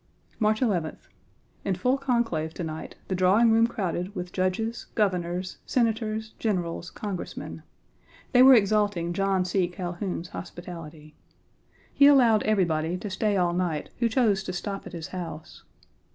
[0.39, 1.09] March 11th.
[1.63, 7.61] In full conclave to night, the drawing room crowded with Judges, Governors, Senators, Generals, Congressmen.
[8.31, 9.67] They were exalting John C.
[9.67, 11.13] Calhoun's hospitality.
[11.93, 15.61] He allowed everybody to stay all night who chose to stop at his house.